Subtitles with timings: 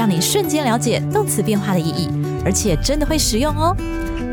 [0.00, 2.08] 让你瞬间了解动词变化的意义，
[2.42, 3.76] 而且真的会实用哦。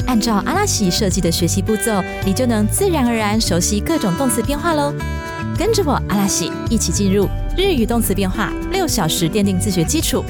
[0.05, 4.93] 按照阿拉西设计的学习步骤，你就能自然而然熟悉各种动词变化喽。
[5.59, 7.27] 跟着我阿拉西一起进入
[7.57, 10.23] 日语动词变化六小时奠定自学基础。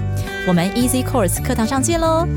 [0.47, 2.27] 我们 Easy Course 课堂上见喽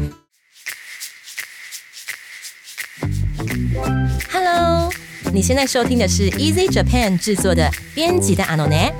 [4.30, 4.92] ！Hello。
[5.32, 8.92] 你现在收听的是 Easy Japan 制作的编辑的阿诺内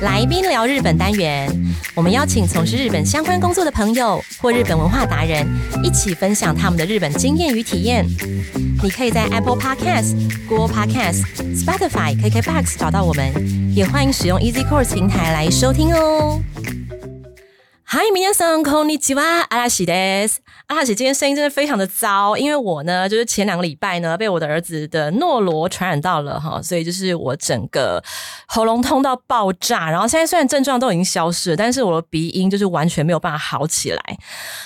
[0.00, 1.50] 来宾聊日本单元。
[1.94, 5.44] 我们邀请从事日本相关工作的朋友或日本文化达人，
[5.82, 8.06] 一起分享他们的日本经验与体验。
[8.80, 10.14] 你可以在 Apple Podcast、
[10.48, 11.24] Google Podcast、
[11.56, 16.40] Spotify、KKBox 找到我们，也欢迎使用 Easy Course 平台来收听哦。
[17.87, 19.45] Hi，皆さんこんにちは。
[19.49, 20.41] 阿拉西です。
[20.67, 28.01] 阿拉西今天声音真的非常的糟，因为我呢，就是前两个礼拜呢，被我的儿子的诺罗传染到了哈，所以就是我整个
[28.47, 29.91] 喉咙痛到爆炸。
[29.91, 34.01] 然后现在虽然症状都已经消失了，但是我的鼻音就是完全没有办法好起来。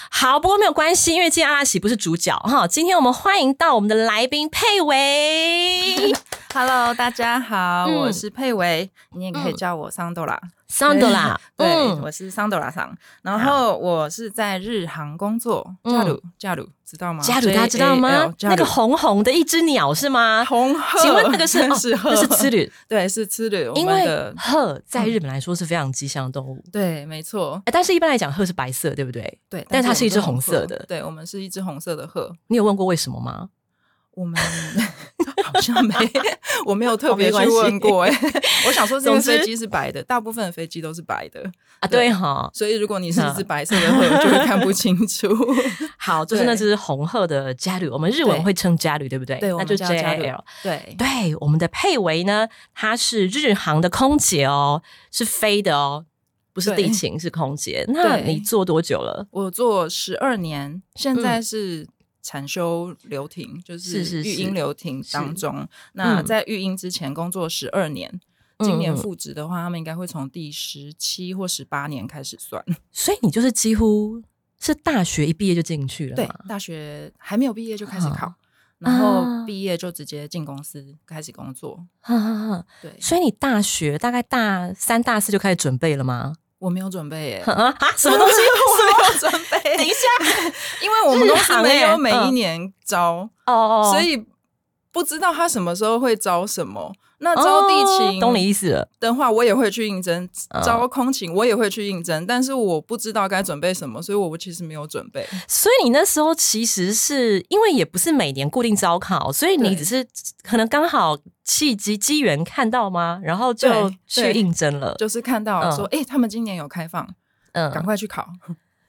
[0.09, 2.65] 好，不过没有关系，因为今天阿拉西不是主角哈。
[2.67, 6.13] 今天我们欢迎到我们的来宾佩维。
[6.53, 10.39] Hello，大家好，我是佩维，你也可以叫我桑多拉。
[10.72, 11.66] 桑德拉，对，
[12.00, 17.22] 我是桑德拉桑，然后我是在日航工作，加鲁加鲁，知道吗？
[17.22, 18.32] 加鲁大家知道吗？
[18.40, 20.42] 那个红红的一只鸟是吗？
[20.46, 23.70] 红鹤，请问那个是 是那是吃旅，对，是吃旅。
[23.74, 27.60] 因为鹤在日本来说是非常吉祥的动物，对，没错。
[27.66, 29.38] 哎，但是一般来讲，鹤是白色，对不对？
[29.50, 32.32] 对，但它是一只红色的，对，我们是一只红色的鹤。
[32.46, 33.50] 你有问过为什么吗？
[34.14, 34.38] 我们
[35.42, 35.94] 好像没，
[36.66, 38.10] 我没有特别去问过哎。
[38.66, 41.42] 我想说，这个飞机是白的，大部分的飞机都是白的
[41.80, 41.88] 啊。
[41.88, 45.28] 对哈，所以如果你是一只白色的鹤，就会看不清楚。
[45.96, 49.38] 好，就是那只红鹤的加旅，我们日文会称加旅，对不对？
[49.38, 50.44] 对，那就 J L。
[50.62, 56.04] 对对，我们的佩维呢，它是日航的空姐哦，是飞的哦，
[56.52, 57.84] 不是地勤，是空姐。
[57.88, 59.26] 那你做多久了？
[59.30, 61.88] 我做十二年，现在是。
[62.22, 68.20] 产休留停就是育婴留停当中，那在育婴之前工作十二年，
[68.60, 72.64] 今年复职的话，他们应该会从第十七或十八年开始算。
[72.92, 74.22] 所以你就是几乎
[74.60, 78.32] 是大学一毕业就进去了，对，大学还没有毕业就开始考，
[78.78, 81.84] 然后毕业就直接进公司开始工作。
[82.80, 86.34] 对，所以你大学大概大三、大四就开始准备了吗？
[86.62, 88.34] 我没有准备耶， 啊，什么东西？
[88.70, 89.74] 我没有准备。
[89.76, 90.06] 等一下，
[90.80, 94.24] 因为我们公司没有每一年招哦，所以
[94.92, 96.92] 不知道他什么时候会招什么。
[97.24, 100.26] 那招地勤，懂你意思了的话，我也会去应征；
[100.64, 102.26] 招空勤，我也会去应征。
[102.26, 105.24] 但是我不知道该准备什么，所以我其实没有准备。
[105.46, 110.04] 所以你那时候其实是因为也不是每年固定招考，所以你只是
[110.42, 113.20] 可能刚好契机机缘看到吗？
[113.22, 117.08] 然后就去应征了，就是看到说，哎，他们今年有开放，
[117.52, 118.26] 嗯，赶快去考，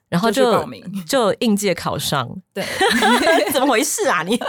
[0.09, 2.27] 然后就报名，就应届考上。
[2.51, 2.65] 对，
[3.53, 4.39] 怎么回事啊你？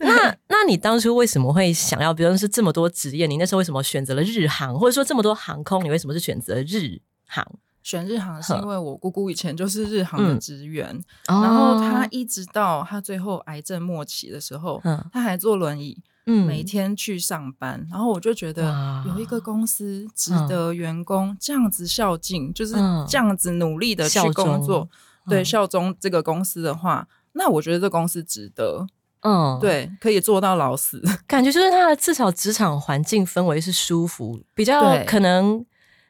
[0.08, 7.46] 那那你当初为什么会想要，比如说是这么多职业，你那时候为什么选择了日航，或者说这么多航空，你为什么是选择日航？
[7.82, 22.74] 选日航是因为我姑姑以前就是日航的职员，然后她一直到她最后癌症末期的时候，他还坐轮椅，嗯，每天去上班，然后我就觉得有一个公司值得员工这样子孝敬，就是
[23.08, 24.86] 这样子努力的去工作，
[25.28, 28.86] 对，效忠这个公司的话，那我觉得这公司值得。
[29.22, 35.64] 嗯，对，可以做到老死， 感觉就是他的至少职场环境氛围是舒服，比较可能。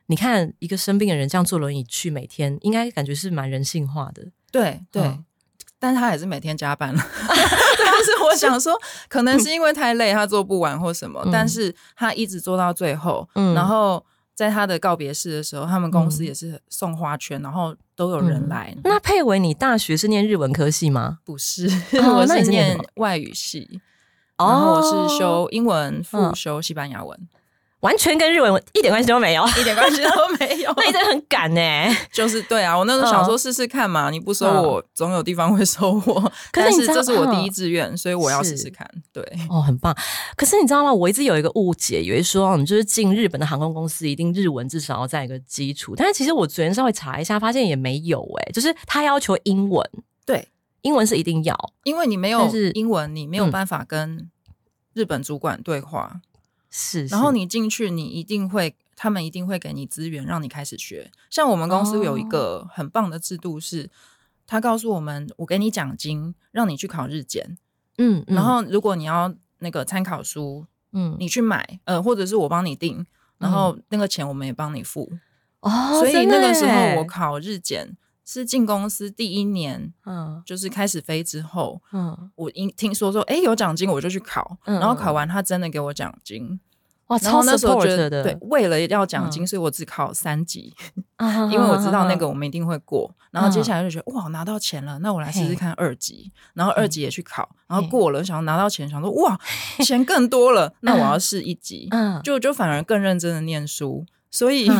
[0.07, 4.27] 你看一个生病的人这样坐轮椅去，每天应该感觉是蛮人性化的。
[4.51, 5.21] 对对，
[5.79, 7.01] 但是他也是每天加班了。
[7.29, 8.77] 但是我想说，
[9.09, 14.05] 可能是因为太累，他做不完或什么，但是他一直做到最后，然后。
[14.41, 18.75] 在他的告别式的时候，他们公司也是送花圈，然后都有人来。
[18.85, 21.19] 那佩维，你大学是念日文科系吗？
[21.27, 21.69] 不是，
[22.17, 23.83] 我是念外语系，
[24.39, 27.29] 然后我是修英文，副修西班牙文。
[27.81, 30.73] 完全跟日文一点关系都没有，一点关系都没有。
[30.77, 31.61] 那你真的很赶呢。
[32.13, 36.33] 就是对啊，我那时候想说试试看嘛，你不收我，总有地方会收我。
[36.53, 38.87] 但是这是我第一志愿，所以我要试试看。
[39.13, 39.97] 对，哦，很棒。
[40.37, 40.93] 可是你知道吗？
[40.93, 45.95] 我一直有一个误解，以为说你就是进日本的航空公司，一定日文至少要在一个基础。
[45.97, 49.89] 但是其实我昨天稍微查一下，发现也没有哎，就是他要求英文。
[50.27, 50.47] 对，
[50.83, 54.29] 英文是一定要，因为你没有英文，你没有办法跟
[54.93, 56.21] 日本主管对话。
[56.71, 61.11] 是，然后你进去，你一定会，他们一定会给你资源，让你开始学。
[61.29, 63.91] 像我们公司有一个很棒的制度，是
[64.47, 67.59] 他告诉我们，我给你奖金，让你去考日检。
[67.99, 73.05] 嗯，然后如果你要那个参考书，嗯，你去买，呃，或者是我帮你订，
[73.39, 75.11] 然后那个钱我们也帮你付。
[75.61, 77.97] 哦，所以那个时候我考日检。
[78.33, 86.61] 是进公司第一年，嗯，就是开始飞之后，嗯，我听听说说，哎，有奖金，我就去考，然后考完，他真的给我奖金，
[87.09, 90.73] 哇，超那时候觉得，对，为了要奖金，所以我只考三级，
[91.51, 99.37] 因为我知道那个我们一定会过，然后接下来就觉得，哇，拿到钱了，那我来试试看二级，然后二级也去考，然后过了，想要拿到钱，想说，哇，
[99.85, 104.71] 钱更多了，那我要试一级，嗯，就就反而更认真的念书，所以。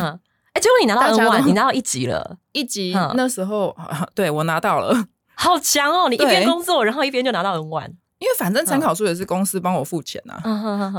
[0.53, 3.75] 哎，结果你拿到 N 万，你拿到一级了， 一级那时候，
[4.13, 5.05] 对我拿到了，
[5.35, 6.09] 好强哦！
[6.09, 7.89] 你一边工作，然后一边就拿到 N 万，
[8.19, 10.39] 因为反正参考书也是公司帮我付钱呐，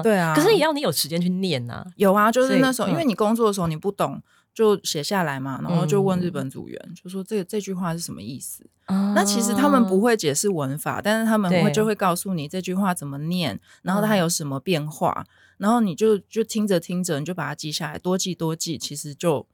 [0.03, 0.35] 对啊。
[0.35, 4.21] 可是也要你有时间去念呐，有啊，就是那时候，因为你工作的时候你不懂，
[4.55, 8.65] 就写下来嘛，然后就问日本组员，就说这这句话是什么意思？
[8.87, 15.27] 那其实他们不会解释文法，但是他们会就会告诉你这句话怎么念，然后它有什么变化。
[15.59, 19.47] 然后你就就听着听着，你就把它记下来，多记多记，其实就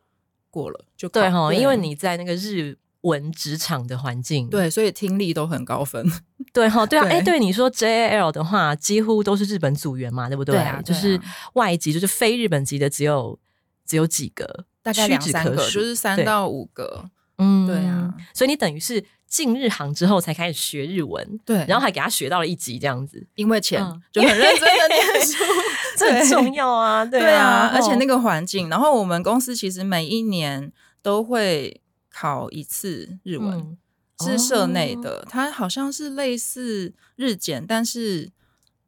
[0.51, 1.53] 过了，就对哈。
[1.53, 6.11] 因为你在那个日文职场的环境，对，所以听力都很高分。
[6.53, 10.81] 对哈， 对啊，哎，对你说 JAL 的话，几乎都是日本组员嘛，对不对啊？
[10.81, 11.21] 就是
[11.53, 13.39] 外籍，就是非日本籍的，只有
[13.85, 17.11] 只有几个，大概两三个，就是三到五个。
[17.39, 23.81] 嗯，对啊，所以你等于是进日航之后才开始学日文，对，然后还给他学到了一级这样子，因为钱
[24.13, 25.45] 就很认真的念书，
[25.97, 31.81] 这很重要啊， 对啊，而且那个环境，然后我们公司其实每一年都会
[32.11, 33.77] 考一次日文，
[34.25, 38.31] 是社内的，它好像是类似日检，但是。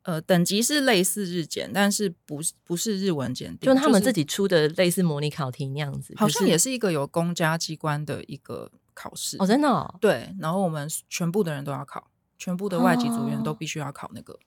[0.02, 10.35] 呃，等级是类似日检，但是不是不是日文检定，就他们自己出的类似模拟考题那样子，好像也是一个有公家机关的一个考试哦，真的哦对。
[10.41, 12.08] 然后我们全部的人都要考，
[12.38, 14.38] 全部的外籍组员都必须要考那个，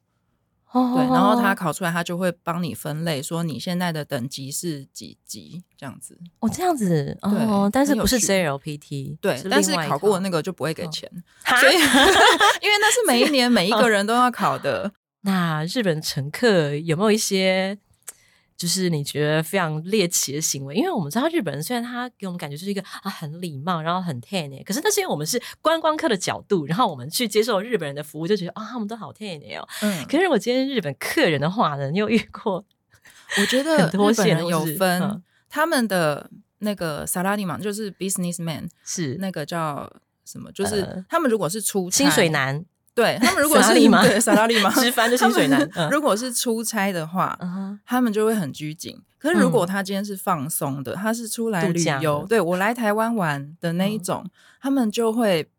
[0.71, 1.05] 哦对。
[1.05, 6.17] 然后他考出来，他就会帮你分类，说你现在的等级是几级这样子。
[6.39, 11.07] 哦，这样子哦，但是不是 JLPT，对，但是考过那个就不会给钱，
[11.45, 11.75] 所以
[12.61, 14.91] 因为那是每一年每一个人都要考的。
[15.25, 17.78] 那日本乘客有没有一些，
[18.58, 20.75] 就是你觉得非常猎奇的行为？
[20.75, 29.66] 因为我们知道日本人虽然他给我们感觉就是一个啊很礼貌，然后很 ten 可是那是因为我们是观光客的角度，然后我们去接受日本人的服务，就觉得啊他们都好 ten 哦。
[29.81, 30.06] 嗯。
[30.10, 32.66] 可是我今天日本客人的话呢，你有遇过？
[33.40, 36.30] 我觉 得日本人有分他们的
[36.60, 39.90] 那个萨拉利嘛，就是 businessman 是那个叫
[40.25, 40.52] 什么？
[40.52, 42.66] 就是他们如果是出薪水男。
[42.95, 44.72] 对他们 如果是对萨拉利吗？
[44.80, 45.68] 直翻就薪水男。
[45.90, 47.38] 如果是出差的话，
[47.86, 49.01] 他们就会很拘谨。
[49.18, 54.30] 可是如果他今天是放松的，他是出来旅游，对我来台湾玩的那一种，
[54.62, 55.50] 他们就会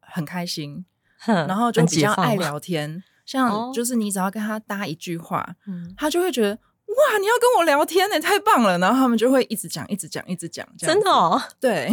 [0.00, 0.84] 很开心，
[1.26, 3.02] 然后就比较爱聊天。
[3.24, 5.56] 像就是你只要跟他搭一句话，
[5.96, 8.78] 他就会觉得哇，你要跟我聊天呢，太棒了。
[8.78, 11.90] 然后他们就会一直讲，一直讲，一直讲，真的哦，对，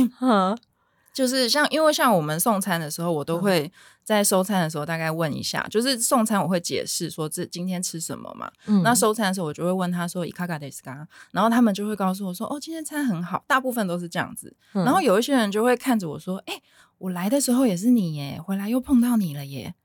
[1.14, 3.72] 就是像因为像我们送餐的时候，我都会。
[4.04, 8.52] 在收餐的时候，大概问一下，就是送餐我会解释说这今天吃什么嘛。
[8.84, 14.56] 那收餐的时候，我就会问他说：“伊卡卡德斯卡。”然后他们就会告诉我说：“哦，今天餐很好。”大部分都是这样子。
[14.74, 16.62] 然后有一些人就会看着我说：“哎，
[16.98, 19.76] 我来的时候也是你耶，回来又碰到你了耶。”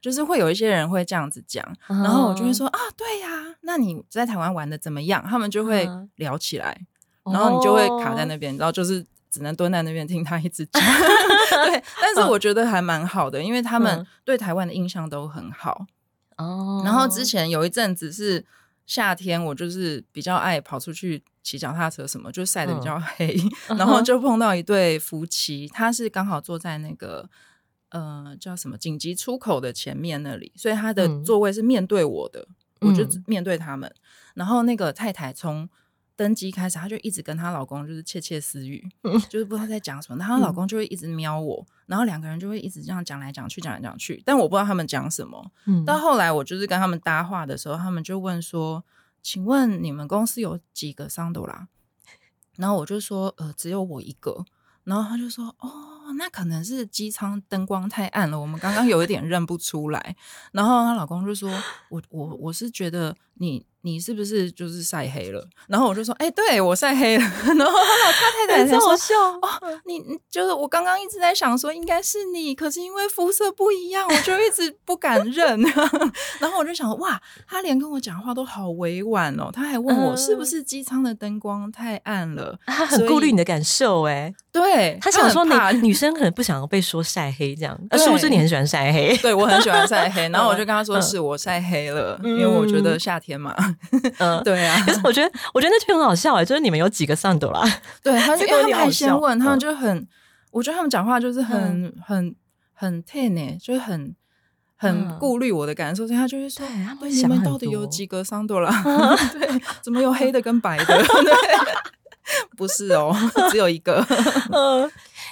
[0.00, 6.86] 就是会有一些人会这样子讲，然后我就会说：“啊，对呀，那你在台湾玩的怎么样？”他们就会聊起来，
[7.24, 9.06] 然后你就会卡在那边，然后就是。
[9.30, 10.82] 只能蹲在那边听他一直讲，
[11.66, 15.86] 对，但是我觉得还蛮好的，因为他们对台湾的印象都很好
[16.36, 16.82] 哦。
[16.84, 18.44] 然后之前有一阵子是
[18.86, 22.98] 夏天，我就是比较爱跑出去骑脚踏车，什么就晒得比较。
[22.98, 23.36] 黑，
[23.68, 27.28] 然后就碰到一对夫妻，他是刚好坐在那个
[27.90, 32.46] 呃叫什么紧急出口的前面那里，所以他的座位是面对我的，
[32.80, 33.94] 我就面对他们，
[34.34, 35.68] 然后那个太太从。
[36.18, 38.84] 登机开始，她就一直跟她老公就是窃窃私语，
[39.30, 40.18] 就是不知道在讲什么。
[40.18, 44.20] 然后她老公就会一直瞄我，然后两个人就会一直这样讲来讲去，讲来讲去。
[44.26, 45.52] 但我不知道他们讲什么。
[45.86, 48.84] 到后来我就是跟他们搭话的时候，他们就问说
[49.22, 51.68] ：“请问你们公司有几个桑德拉？
[52.56, 54.44] 然后我就说，呃，只有我一个。
[54.82, 60.16] 然后他就说，哦，那可能是机舱灯光太暗了，我们刚刚有一点认不出来。
[60.50, 61.52] 然后她老公就说，
[61.90, 63.66] 我我我是觉得你。
[63.82, 65.42] 你是不是就是晒黑了？
[65.68, 67.22] 然后我就说，哎，对我晒黑了。
[67.56, 68.90] 然后他太太才说，
[69.40, 69.48] 哦，
[69.86, 75.62] 你就是我刚刚一直在想说应该是你，可是因为肤色不一样，我就一直不敢认。
[76.40, 79.48] 然后我就想，哇，他连跟我讲话都好委婉哦。
[79.50, 84.02] 他还问我是不是机舱的灯光太暗了，他很顾虑你的感受。
[84.06, 89.16] 哎，对他想说你女生可能不想要被说晒黑这样，是不是你很喜欢晒黑？
[89.18, 90.28] 对我很喜欢晒黑。
[90.28, 93.52] 然后我就跟他说，是我晒黑了，因为我觉得夏天嘛。
[94.18, 97.62] 嗯， 对啊，可是我觉得，我觉得那句很好笑哎，就是你们有几个上斗啦？
[98.02, 100.06] 对，他就因为他们还先问，他们就很，
[100.52, 102.34] 我觉得他们讲话就是很很
[102.72, 104.14] 很 ten 呢，就是很
[104.76, 106.64] 很顾虑我的感受，所以他就会说，
[107.10, 108.70] 你们到底有几个上斗啦？
[109.34, 110.84] 对，怎么有黑的跟白的？
[110.84, 111.34] 对，
[112.56, 113.14] 不是哦，
[113.50, 114.06] 只有一个。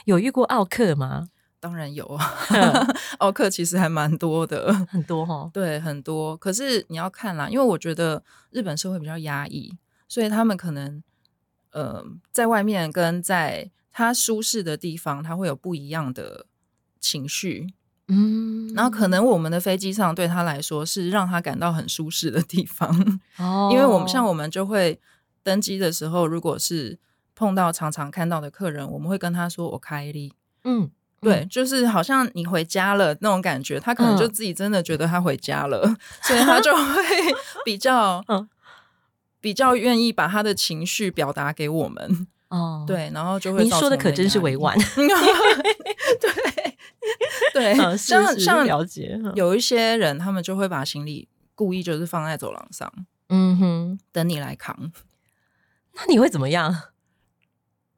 [0.05, 1.29] 有遇过奥克吗？
[1.67, 2.33] 当然有啊，
[3.19, 5.51] 奥克其实还蛮多的，很多哈。
[5.53, 6.37] 对，很多。
[6.37, 11.03] 可是你要看啦，因为我觉得日本社会比较压抑，所以他们可能
[11.73, 16.47] 呃，在外面跟在他舒适的地方，他会有不一样的
[17.01, 17.75] 情绪。
[18.07, 22.89] 嗯，然后可能我们的飞机上对他来说是让他感到很舒适的地方。
[23.39, 25.01] 哦，因为我们像我们就会
[25.43, 27.01] 登机的时候，如果是
[27.35, 30.33] 碰到常常看到的客人，我们会跟他说：“我开力。”
[30.63, 30.93] 嗯。
[31.31, 35.83] 对，就是好像你回家了那种感觉，他可能就自己真的觉得他回家了，
[36.23, 37.03] 所以他就会
[37.65, 38.25] 比较
[39.41, 42.27] 比较愿意把他的情绪表达给我们。
[42.49, 44.79] 哦，对，然后就会您说的可真是委婉。
[46.21, 46.75] 对
[47.75, 52.93] 对，像像了解有一些人，他们就会把行李故意就是放在走廊上，
[53.29, 54.93] 嗯哼，等你来扛。
[55.95, 56.83] 那你会怎么样？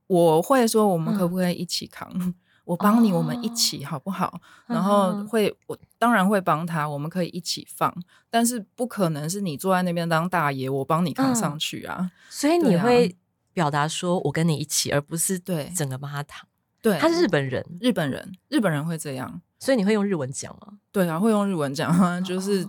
[0.07, 2.35] 我会说，我们可不可以一起扛？
[2.69, 4.39] 我帮你，我们一起好不好？
[4.67, 7.91] 然后会，我当然会帮他，我们可以一起放，
[8.29, 12.13] 但是不可能是你坐在那边当大爷，我帮你扛上去啊。
[12.29, 13.17] 所以你会
[13.55, 16.47] 表达说我跟你一起，而不是对整个帮他躺。
[16.83, 20.75] 对，他是日本人，日本人，日本人会这样，所以你会用日文讲吗？
[20.93, 22.67] 对啊，会用日文讲啊，就是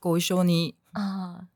[0.00, 1.46] 狗修你啊。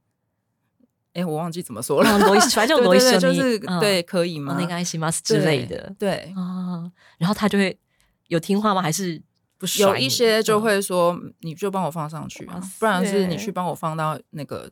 [1.14, 2.18] 哎，我忘记怎么说了。
[2.18, 4.56] 罗 反正罗伊说就是对，可以吗？
[4.58, 6.90] 那个爱心 mas 之类的，对啊。
[7.18, 7.78] 然后他就会
[8.28, 8.80] 有听话吗？
[8.80, 9.22] 还是
[9.58, 14.70] 不是有一些就会说，你就帮我放上去，不然是你去帮我放到那个，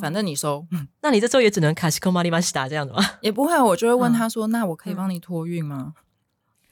[0.00, 0.66] 反正你收。
[1.00, 3.02] 那你这时候也只能卡西科玛利马西达这样子吗？
[3.22, 5.94] 也不会，我就会问他说：“那我可以帮你托运吗？”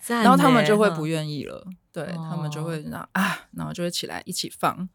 [0.06, 4.86] 然后他们就会不愿意了，对他们就会让啊，然后就会起来一起放。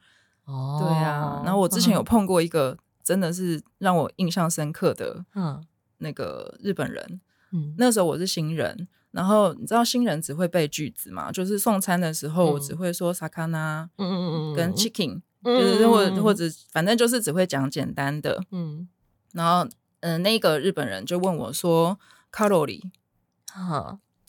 [0.46, 1.41] 哦，对啊。
[1.43, 2.77] 然后我之前有碰过一个。
[3.10, 5.66] 真的是让我印象深刻的，嗯，
[5.98, 7.20] 那个日本人，
[7.51, 18.88] 嗯，那时候我是新人，然后你知道新人只会背句子嘛，就是送餐的时候我只会说 sakana，嗯嗯嗯，跟 chicken，就是或或者反正就是只会讲简单的，嗯，
[19.34, 19.68] 然后
[20.01, 22.00] 嗯，那个日本人就问我说
[22.32, 22.92] calorie，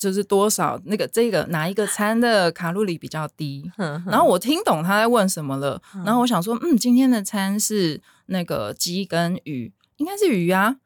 [0.01, 3.71] 就是多少那个这个哪一个餐的卡路里比较低？
[4.07, 5.81] 然后我听懂他在问什么了。
[6.07, 10.77] 然后我想说，嗯，今天的餐是那个鸡跟鱼，应该是鱼啊。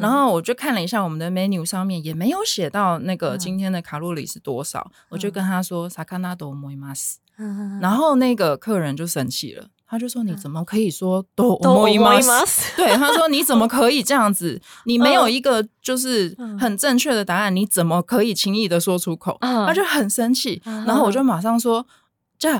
[0.00, 4.90] 然后我就看了一下我们的 menu 上面也没有写到那个今天的卡路里是多少。
[5.10, 7.16] 我就跟他说 “sakana do moimas”，
[7.80, 9.68] 然后那个客人就生气了。
[9.94, 12.20] 他就说：“你怎么可以说都 摸一摸？
[12.76, 14.60] 对，他说：“你怎么可以这样子？
[14.86, 21.86] 你没有一个就是很正确的答案，你怎么可以轻易的说出口？”他就很生气，然后我就马上说
[22.38, 22.50] ：“这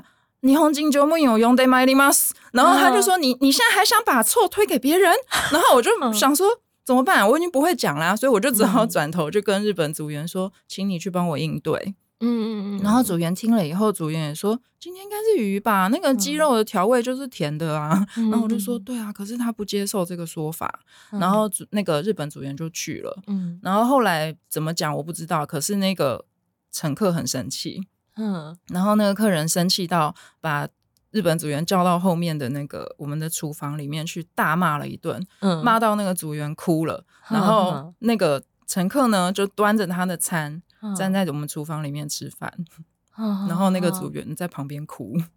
[0.42, 2.10] 霓虹金就木有用得买的吗？”
[2.52, 5.12] 然后他就说：“你你现在还想把错推给别人？”
[5.50, 6.46] 然后我就想说
[6.86, 7.28] ：“怎么办？
[7.28, 18.04] 我已经不会讲啦，所以我就只好转头就跟日本组员说：‘请你去帮我应对。’”嗯嗯嗯，然后组员听了以后，组员也说今天应该是鱼吧，那个鸡肉的调味就是甜的啊。
[18.16, 20.80] 然后我就说对啊，可是他不接受这个说法。
[21.10, 26.24] 然后那个日本组员就去了，嗯，然后后来怎么讲我不知道，可是那个
[26.72, 30.68] 乘客很生气，嗯，然后那个客人生气到把
[31.10, 40.62] 日本组员叫到后面的那个我们的厨房里面去大骂了一顿，嗯，骂到那个组员哭了，然后那个乘客呢就端着他的餐。
[40.96, 42.52] 站在我们厨房里面吃饭，
[43.48, 45.16] 然后那个组员在旁边哭。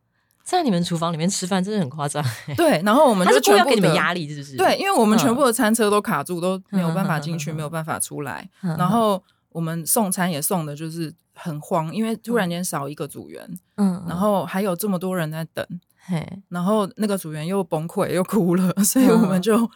[0.44, 2.24] 在你们厨房里面吃饭真的很夸张。
[2.56, 4.56] 对，然后我们就全部给你们压力，是不是？
[4.56, 8.50] 对，因为我们全部的餐车都卡住，都没有办法进去，没有办法出来。
[8.62, 15.66] 然后我们送餐也送的就是很慌，因为突然间少一个组员，嗯，然后还有这么多人在等，
[16.06, 19.70] 嘿然后那个组员又崩溃又哭了，所以我们就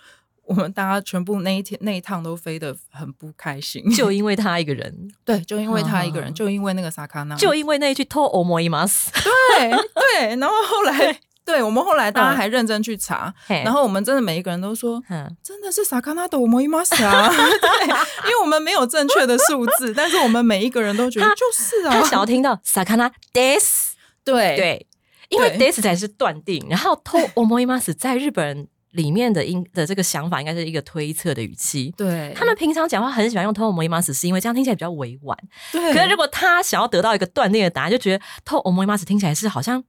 [0.51, 11.19] 我们大家全部那一天那一趟都飞得很不开心， 就因为他一个人，对，就因为他一个人，就因为那个萨卡纳，就因为那一句托欧莫伊马斯，对对，然后后来。
[11.43, 11.61] 对。
[11.61, 15.01] 我们后来大家还认真去查，然后我们真的每一个人都说，
[15.43, 24.55] 真的是萨卡纳的我们伊玛斯啊， 对，因为我们没有正确的数字，但是我们每一个人都觉得就是啊，他想要听到萨卡纳 this，对。
[24.55, 24.87] 对，
[25.29, 35.37] 因为 this 才是断定，然后偷我们伊玛斯在日本人里面的应的这个想法应该是一个推测的语气，对他们平常讲话很喜欢用托我们伊玛斯，是因为这样听起来比较委婉，
[35.71, 39.81] 对，可是如果他想要得到一个断定的答案，就觉得托我们伊玛斯听起来是好像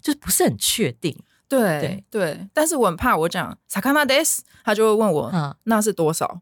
[0.00, 1.16] 就是不是很确定。
[1.48, 6.40] 对对，但是我很怕我讲萨卡纳 des，他就会问我，那是多少？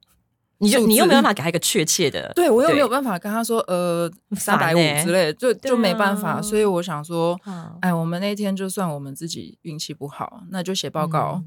[0.58, 6.40] 你就你又没有办法给他一个确切的，对我又没有办法跟他说，呃，三百五之类，就就没办法。
[6.40, 7.38] 所以我想说，
[7.82, 11.42] 哎，我们那天就算我们自己运气不好，那就写报告。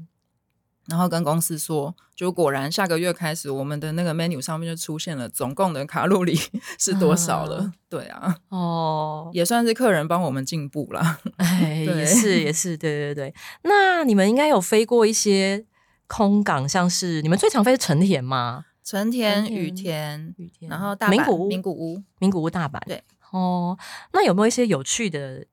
[0.90, 6.36] 然后跟公司说，就果然下个月开始，我们的那个 menu 上面就出现了总共的卡路里
[6.80, 7.72] 是多少了。
[7.88, 11.20] 对啊，哦，也算是客人帮我们进步了。
[11.38, 13.34] 哎，也是也是，对对对。
[13.62, 15.64] 那你们应该有飞过一些
[16.08, 18.64] 空港，像是你们最常飞是成田吗？
[18.82, 22.80] 成田、羽田、羽田，然后大阪、名古屋、名古屋、名古屋、大阪。
[22.86, 23.78] 对，哦，
[24.12, 25.46] 那有没有一些有趣的？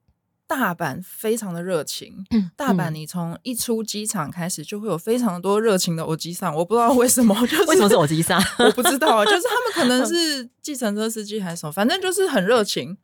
[0.48, 12.96] 大阪非常的热情，嗯大阪你从一出机场开始就会有非常多热情的欧吉桑，我不知道为什么， 就是为什么是欧吉桑， 我不知道，就是他们可能是计程车司机还是什么，反正就是很热情。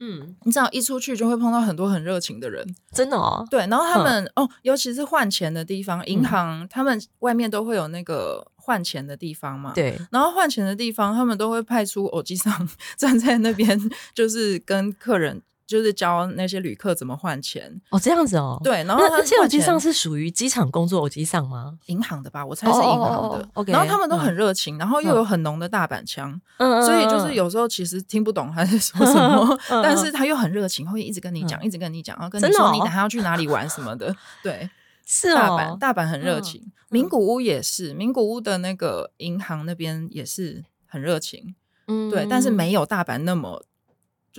[0.00, 3.44] 嗯，你知道一出去就会碰到很多很热情的人，真的哦。
[3.50, 9.72] 对，然后他们哦，尤其是换钱的地方，银行他们外面都会有那个换钱的地方嘛。
[9.74, 15.42] 对，然后换钱的地方，他们都会派出欧吉桑站在那边，就是跟客人。
[15.68, 18.58] 就是教那些旅客怎么换钱哦，这样子哦。
[18.64, 21.78] 对，然后那些耳机上是属于机场工作耳机上吗？
[21.86, 23.46] 银行的吧，我猜是银行的。
[23.52, 34.16] OK，然后他们都很热情，然后又有很浓的大阪腔，所以就是有时候其实听不懂他在说什么， 但是他又很热情，会一直跟你讲，一直跟你讲，然后跟你说你等下要去哪里玩什么的。
[34.42, 34.70] 对，
[35.04, 41.54] 是大阪，大阪很热情，名古屋也是，名古屋的那个银行那边也是很热情。
[41.88, 43.62] 嗯，对，但是没有大阪那么。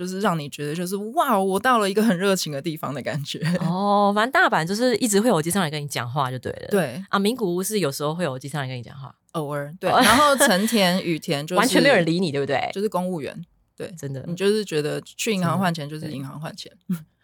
[0.00, 4.10] 就是让你觉得就是哇，我到了一个很热情的地方的感觉 哦。
[4.14, 6.68] 反正大阪就是一直会有机上来跟你讲话就对了。
[6.70, 9.90] 对啊，名古屋是有时候会有机上来跟你讲话，偶尔对。
[9.90, 12.70] 然后成田、羽田就 完全没有人理你，对不对？
[12.72, 13.44] 就是公务员，
[13.76, 16.72] 对，真的，你就是觉得去银行换钱就是银行换钱，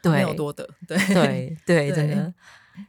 [0.02, 2.34] 对，没有多的，对对 对，真的。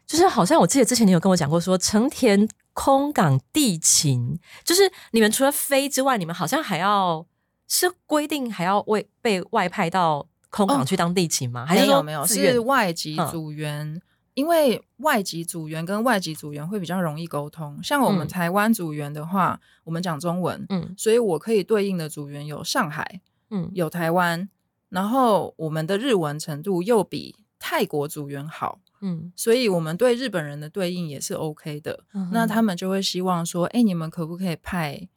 [0.05, 7.25] 就是好像我记得之前你有跟我讲过，说成田空港地勤，就是你们除了飞之外，你们好像还要。
[7.67, 11.65] 是规定还要为被外派到空港去当地勤吗？
[11.65, 14.01] 还是没有没有是外籍组员？
[14.33, 17.79] 因为外籍组员跟外籍组员会比较容易沟通。
[17.83, 24.47] 像我们台湾组员的话，我们讲中文，嗯，所以我可以对应的组员有上海，嗯，有台湾，
[24.89, 32.03] 然后我们的日文程度又比泰国组员好，嗯，所以我们对日本人的对应也是 OK 的。
[32.31, 35.09] 那他们就会希望说，哎，你们可不可以派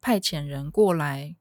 [0.00, 1.34] 派遣人过来？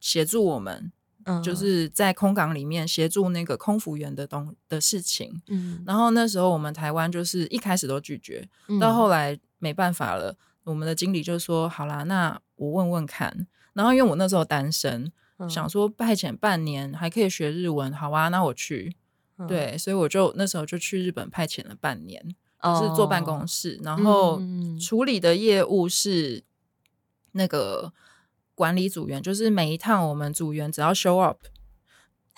[0.00, 0.90] 协助我们，
[1.24, 5.42] 嗯就是在空港里面协助那个空服员的东的事情。
[5.48, 8.48] 嗯，然后那时候我们台湾就是一开始都拒绝，
[8.80, 10.34] 到后来没办法了，
[10.64, 15.12] 我们的经理就说：“好啦，那我问问看。”然后因为我那时候单身，
[15.48, 18.96] 想说派遣半年还可以学日文，好啊，那我去。
[19.46, 24.40] 对，所以我就那时候就去日本派遣了半年，就是坐办公室，然后
[24.80, 26.42] 处理的业务是
[27.32, 27.92] 那个。
[28.60, 31.38] 管理组员就是每一趟我们组员只要 show up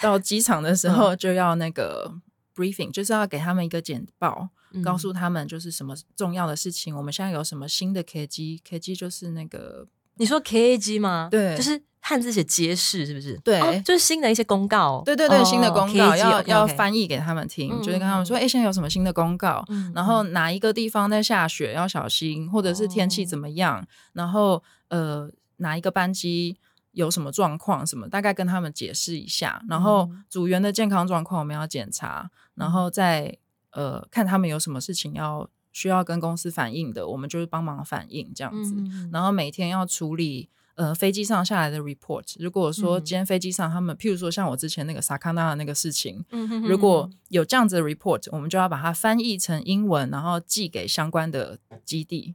[0.00, 2.14] 到机场的时候，就要那个
[2.54, 4.50] briefing，就是要给他们一个简报，
[4.84, 6.96] 告诉他们就是什么重要的事情。
[6.96, 11.26] 我们现在有什么新的 K G，K G 就是那个你说 K A G 吗？
[11.28, 13.36] 对，就是汉字写揭示，是不是？
[13.42, 15.02] 对，就是新的一些公告。
[15.04, 19.64] 对对对，新的公告要要翻译给他们听，就是跟他们说，哎，现在有什么新的公告？
[19.92, 23.84] 然后哪一个地方在下雪要小心，或者是天气怎么样？
[24.12, 25.28] 然后呃。
[25.62, 26.58] 哪一个班机
[26.90, 27.86] 有什么状况？
[27.86, 33.38] 什么大概跟他们解释一下，然后组员的健康状况我们要检查，然后再
[33.70, 38.74] 呃看他们有什么事情要需要跟公司反映的，我们就是帮忙反映这样子。
[39.10, 42.34] 然后每天要处理呃飞机上下来的 report。
[42.38, 46.22] 如果说今天飞机上他们，譬如说像我之前那个萨卡纳的那个事情，
[46.68, 52.34] 如果有这样子的 report，我们就要把它翻译成英文，然后寄给相关的基地。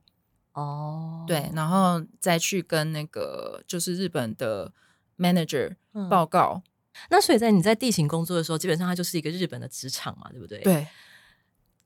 [0.58, 4.74] 哦，对，然后再去跟那个就是日本的
[5.18, 5.76] manager
[6.10, 6.64] 报告。
[7.12, 10.60] 那所以在你在地勤工作的时候，基本上它就是一个日本的职场嘛，对不对？
[10.62, 10.88] 对。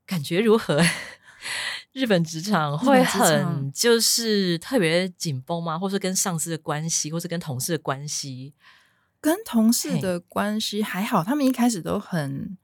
[0.06, 0.82] 感觉如何？
[1.92, 5.78] 日本职场会很就是特别紧绷吗？
[5.78, 8.54] 或是跟上司的关系，或是跟同事的关系？
[9.20, 12.56] 跟同事的关系还好，他们一开始都很，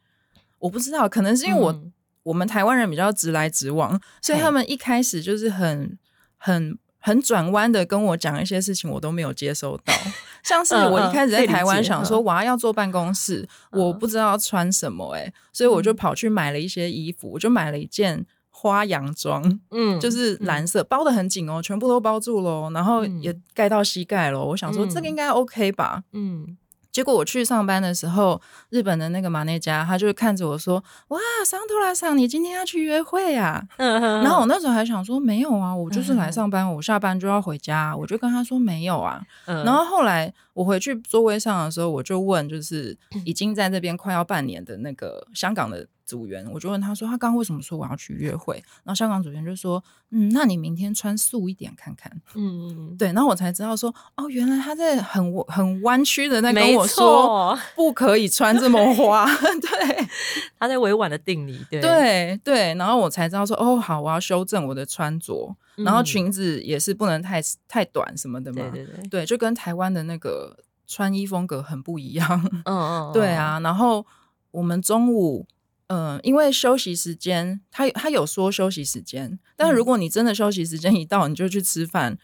[0.59, 1.92] 我不知道，可能是因为我
[2.28, 5.98] 我们台湾人比较直来直往，所以他们一开始就是很
[6.36, 6.78] 很。
[7.00, 9.94] 很转弯的跟我讲一些事情，我都没有接收到。
[10.42, 24.44] 像是我一开始在台湾想说，我要要坐办公室，我不知道要穿什么，哎，所以我就跑去买了一些衣服，我就买了一件花洋装，嗯，就是蓝色，包的很紧哦，全部都包住喽，然后也盖到膝盖了。
[24.44, 26.58] 我想说这个应该 OK 吧，嗯。
[26.98, 45.87] 结果我去上班的时候，日本的那个马内加他就看着我说：“哇，桑托拉桑，你今天要去约会啊？”然后我那时候还想说：“没有啊，我就是来上班，我下班就要回家。”我就跟他说：“没有啊。”然后后来我回去座位上的时候，我就问，就是已经在这边快要半年的那个香港的。
[46.09, 53.12] 组员，我就问他说：“他刚刚为什么说我要去约会？”然后香港组员就说：“嗯，那你明天穿素一点看看。”嗯嗯对。
[53.12, 59.27] 然后我才知道说：“哦，原来他在很很弯曲的在跟我说，不可以穿这么花。
[59.61, 60.09] ”对，
[60.59, 61.62] 他在委婉的定理。
[61.71, 62.75] 对对。
[62.77, 69.09] 然后我才知道说：“哦，好，我要修正我的穿着，然后裙子也是不能太太短什么的嘛。”对对对。
[69.11, 72.51] 对，就跟台湾的那个穿衣风格很不一样。
[72.64, 73.12] 嗯嗯。
[73.12, 74.07] 对啊，然后
[74.53, 75.47] 我们中午。
[75.88, 82.18] 嗯，因为休息时间，他他有说休息时间，但如果你真的休息时间一到，你就去吃饭，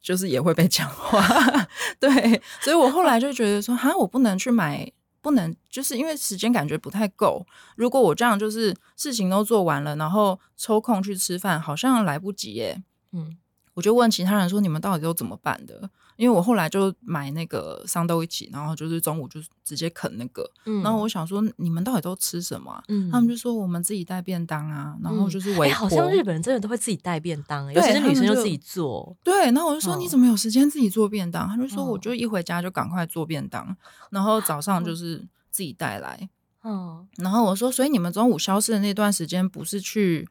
[0.00, 1.22] 就是也会被讲话。
[2.00, 4.90] 对，所以我后来就觉得说，哈，我不能去买，
[5.22, 7.46] 不能，就是因为时间感觉不太够。
[7.76, 12.82] 如果我这样就是事情都做完了，然后抽空去吃饭，好像来不及耶。
[13.12, 13.38] 嗯，
[13.74, 15.88] 我就问其他人说，你们到底都怎么办的？
[16.16, 20.48] 因为我后来就买那个桑豆一起，然后就是中午就直接啃那个。
[20.82, 22.82] 然后我想说，你们到底都吃什么？
[23.10, 25.70] 他们就说我们自己带便当啊，然后就是围。
[25.70, 29.16] 好像日本人真的都会自己带便当，尤其是女生就自己做。
[29.24, 31.48] 对，然后我就说你怎么有时间自己做便当？
[31.48, 33.76] 他就说我就一回家就赶快做便当，
[34.10, 35.18] 然后早上就是
[35.50, 36.28] 自己带来。
[36.62, 40.28] 嗯，然后我说，所以你们中午消失的那段时间不是去？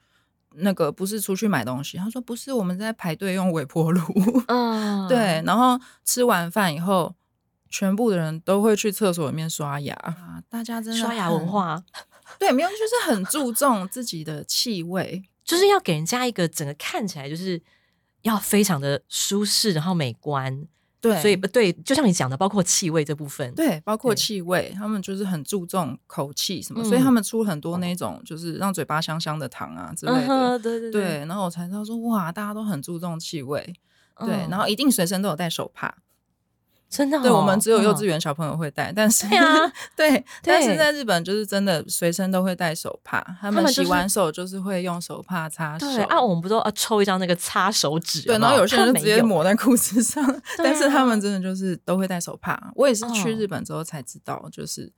[0.56, 4.02] 那个不是出去买东西，他说不是，我们在排队用微波炉。
[4.48, 7.16] 嗯，对，然后吃完饭以后，
[7.70, 11.84] 全部的人都会去厕所里面刷牙啊，大家真的刷牙文化，
[12.40, 17.62] 对，没有，就是很注重自己的气味，就是要给人家一个整个看起来就是
[18.22, 20.68] 要非常的舒适，然后美观。
[21.04, 31.04] 对，所以不对，就像你讲的，包括气味这部分，对，包括气味，他们就是很注重口气什么，所以他们出很多那种就是让嘴巴香香的糖啊之类的，对对对。
[31.26, 33.76] 然后我才知道说，哇，大家都很注重气味，
[34.20, 35.94] 对，然后一定随身都有带手帕。
[36.94, 39.26] 真的，对我们只有幼稚园小朋友会带，但是
[39.96, 45.88] 对， 但是在日本就是真的随身都会带手帕，他们洗完手就是会用手帕擦手。
[45.88, 48.22] 对啊，我们不都要抽一张那个擦手纸？
[48.22, 50.24] 对，然后有些人就直接抹在裤子上，
[50.60, 52.72] 但是他们真的就是都会带手帕。
[52.76, 54.92] 我也是去日本之后才知道，就是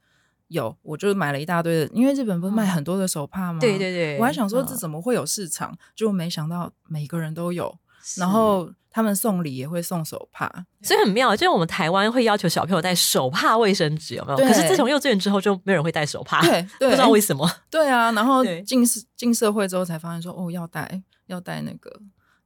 [0.48, 3.58] 有，我就买了一大堆的，因为日本不是卖很多的手帕吗？
[3.58, 7.76] 对对对，我还想说这怎么会有市场，就没想到每个人都有，
[8.18, 8.70] 然后。
[8.96, 11.36] 他们送礼也会送手帕，所以很妙。
[11.36, 14.38] 就是我们台湾会要求小朋友带手帕、卫生纸，有没有？
[14.38, 17.46] 可是自从幼稚园之后，就没有人会带手帕，对， 不知道为什么。
[17.70, 18.82] 对啊，然后进
[19.14, 21.94] 进社会之后才发现说，哦，要带要带那个。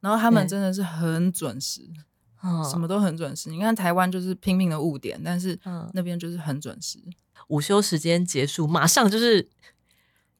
[0.00, 1.82] 然后他们真的是很准时，
[2.68, 3.48] 什么都很准时。
[3.48, 5.56] 你看台湾就是拼命的误点，但是
[5.92, 6.98] 那边就是很准时。
[7.46, 9.48] 午休时间结束，马上就是。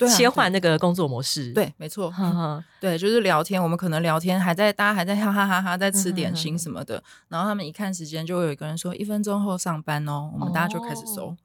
[0.08, 2.12] 切换那个工作模式，对，没错，
[2.80, 3.62] 对，就是聊天。
[3.62, 7.02] 我们可能聊天还在，大家还在哈哈哈哈，在吃点心什么的。
[7.28, 11.36] 然后他们一看时间，就会有一个人说：“一分钟后上班哦。”我们大家就开始收，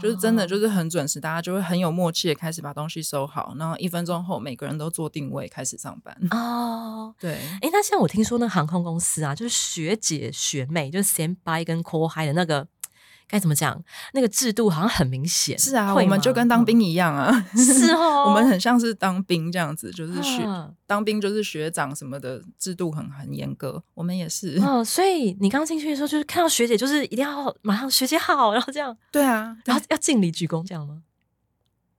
[0.00, 3.54] 就是真的就是很准时，大家就会很有默契的开始把东西收好。
[3.58, 6.16] 然后一分钟后，每个人都做定位开始上班。
[6.30, 7.34] 哦，对。
[7.60, 12.66] 哎，那现在我听说那航空公司啊，就是学姐学妹，就是 m by 跟 call high 的那个。
[13.30, 13.80] 该怎么讲？
[14.12, 15.56] 那个制度好像很明显。
[15.56, 17.32] 是啊，我们就跟当兵一样啊。
[17.54, 20.44] 是哦， 我们很像是当兵这样子，就是学
[20.86, 23.80] 当兵就是学长什么的，制度很很严格。
[23.94, 24.58] 我们也是。
[24.64, 28.96] 哦，所以你刚进去的时候，就是看到学姐，就是一定要马上学姐好，然后这样。
[29.12, 31.02] 对啊，然后要敬礼鞠躬这样吗？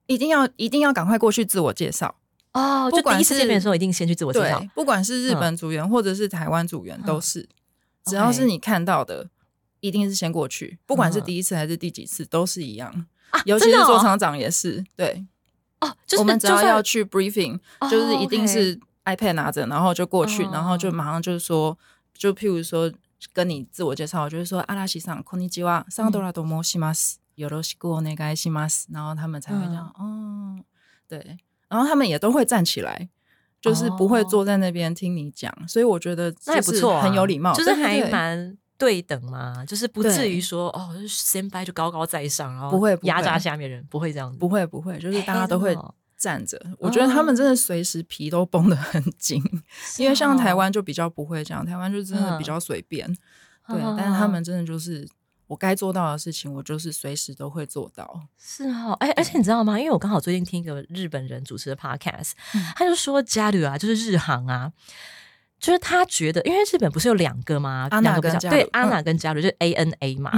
[0.07, 2.13] 一定要一定要赶快过去自我介绍
[2.51, 2.91] 哦。
[2.91, 4.61] 就第一次见面的时候，一定先去自我介绍。
[4.75, 7.47] 不管是日本组员或者是台湾组员，都是
[8.05, 9.29] 只要是你看到的。
[9.80, 13.06] 一定是先过去，不管是第一次还是第几次，都是一样。
[13.44, 15.26] 尤其是做厂长也是，对
[15.80, 17.58] 哦，我们只要要去 briefing，
[17.90, 21.76] 就是一定是 iPad 拿着，然后就过去，然后就马上就是说，
[22.14, 22.90] 就譬如说
[23.32, 30.62] 跟你自我介绍，就是说阿拉西上こんにちは、桑多拉多摩西马斯、よろしくお願いします，然后他们才会讲哦，
[31.08, 31.38] 对。
[31.68, 33.08] 然后他们也都会站起来，
[33.60, 35.52] 就是不会坐在那边听你讲。
[35.68, 45.77] 所以我觉得那也不错，很有礼貌，就是还蛮 对等嘛，就是不至于说哦，先掰就高高在上，然后不会压榨下面人，不会这样子，不会不会，就是大家都会。
[46.17, 49.43] 站着，我觉得他们真的随时皮都绷得很紧，
[49.97, 53.11] 因为像台湾就比较不会这样，台湾就真的比较随便，
[53.67, 53.81] 对。
[53.97, 55.09] 但是他们真的就是
[55.47, 58.27] 我该做到的事情，我就是随时都会做到。
[58.37, 59.79] 是哦，哎，而且你知道吗？
[59.79, 62.33] 因为我刚好最近听一个日本人主持的 podcast，
[62.75, 64.71] 他就说加旅啊，就是日航啊，
[65.61, 67.87] 就是他觉得，因为日本不是有两个吗？
[67.91, 70.31] 阿娜跟对阿娜跟加旅就是 A N A 嘛。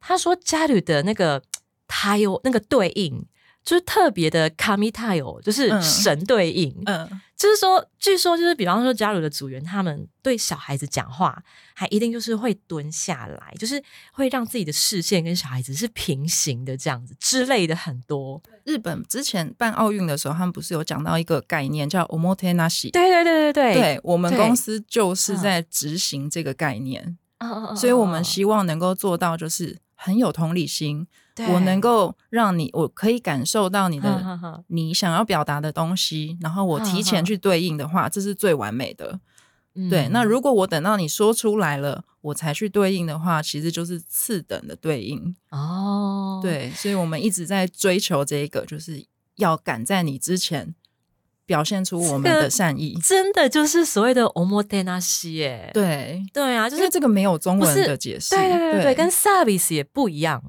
[0.00, 1.42] 他说加鲁的那个
[1.88, 3.24] 他有那个对应。
[3.66, 6.72] 就是特别的卡米泰哦，就是神对应。
[6.84, 11.42] 嗯，就是说，据说就是比方说，加入的组员他们对小孩子讲话，
[11.74, 18.40] 还一定就是会蹲下来，就是会让自己的视线跟小孩子是平行的这样子之类的很多。
[18.62, 22.92] 日本之前办奥运的时候，他们不是有讲到一个概念叫 omotenashi？
[22.92, 27.18] 对对对对对，对我们公司就是在执行这个概念。
[27.76, 31.08] 所以我们希望能够做到，就是很有同理心。
[31.52, 39.20] 我能够让你，我可以感受到你的你想要表达的东西，然后我提前去对应的话，这是最完美的。
[39.90, 45.36] 对，那如果我等到你说出来了，我才去对应的话，其实就是次等的对应。
[45.50, 49.04] 哦，对，所以我们一直在追求这个，就是
[49.36, 50.74] 要赶在你之前
[51.44, 52.98] 表现出我们的善意。
[53.04, 55.70] 真的就是所谓的 omotenashi 耶。
[55.74, 58.34] 对，对啊，就是这个没有中文的解释。
[58.34, 60.42] 对对对对，跟 service 也不一样。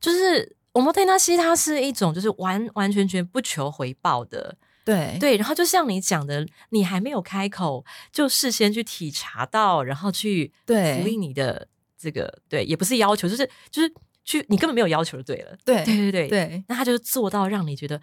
[0.00, 5.36] 就是我们推纳西，它是一种就是完完全全不求回报的，对对。
[5.36, 11.66] 然后就像你讲的，你还没有开口，就事先去体察到，然后去对回应你的
[11.98, 13.92] 这个对，也不是要求，就是就是
[14.24, 16.64] 去你根本没有要求就对了，对对对对对。
[16.68, 18.00] 那他就做到让你觉得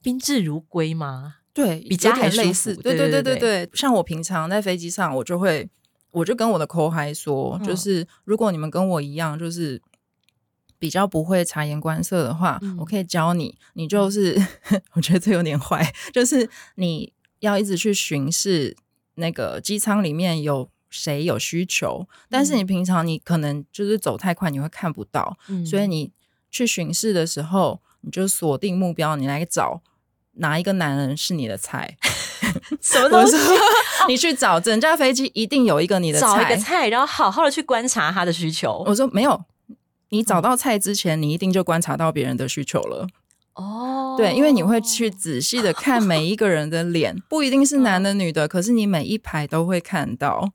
[0.00, 1.36] 宾至如归吗？
[1.52, 2.76] 对，比家还类似。
[2.76, 3.70] 对对对对对。
[3.74, 5.68] 像我平常在飞机上，我就会
[6.12, 9.82] 我就跟我的 co 嗨说，就是如果你们跟我一样，就是。
[10.82, 13.56] 比较不会察言观色的话，我可以教你。
[13.74, 14.36] 你就是，
[14.94, 18.76] 我觉得这有点坏，就是你要一直去巡视
[19.14, 25.38] 那个机舱里面有谁有需求，但是你平常你可能就是走太快，你会看不到。
[25.64, 26.10] 所以你
[26.50, 29.82] 去巡视的时候，你就锁定目标，你来找
[30.32, 31.96] 哪一个男人是你的菜？
[32.82, 33.36] 什么东西？
[34.08, 38.82] 你去找整架飞机一定有一个你的找一个菜，然后好好的去观察他的需求。
[38.84, 39.40] 我说没有。
[40.12, 43.08] 你找到菜之前，你一定就观察到别人的需求了。
[43.54, 50.52] 哦，对，因为你会去仔细的看每一个人的脸，不一定是男的女的，可是你每一排都会看到。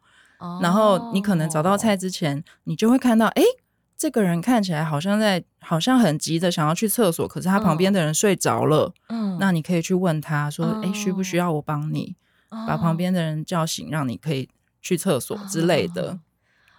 [0.61, 3.41] 然后你可能找到菜之前，你就会看到，哎，
[3.97, 8.93] 这个人看起来好像在，好像很急的想要去厕所，可是他旁边的人睡着了。
[9.09, 12.15] 嗯，那你可以去问他说，哎，需不需要我帮你
[12.49, 14.47] 把旁边的人叫醒，让你可以
[14.83, 16.19] 去厕所之类的。